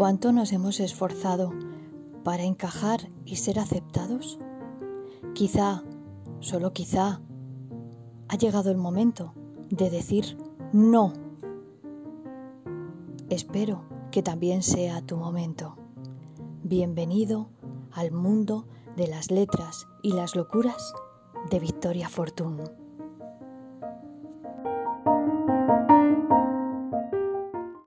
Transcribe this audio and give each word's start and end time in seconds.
¿Cuánto 0.00 0.32
nos 0.32 0.50
hemos 0.54 0.80
esforzado 0.80 1.52
para 2.24 2.44
encajar 2.44 3.10
y 3.26 3.36
ser 3.36 3.58
aceptados? 3.58 4.38
Quizá, 5.34 5.82
solo 6.38 6.72
quizá, 6.72 7.20
ha 8.26 8.36
llegado 8.38 8.70
el 8.70 8.78
momento 8.78 9.34
de 9.68 9.90
decir 9.90 10.38
no. 10.72 11.12
Espero 13.28 13.82
que 14.10 14.22
también 14.22 14.62
sea 14.62 15.02
tu 15.02 15.18
momento. 15.18 15.76
Bienvenido 16.62 17.50
al 17.92 18.10
mundo 18.10 18.64
de 18.96 19.06
las 19.06 19.30
letras 19.30 19.86
y 20.02 20.14
las 20.14 20.34
locuras 20.34 20.94
de 21.50 21.60
Victoria 21.60 22.08
Fortune. 22.08 22.64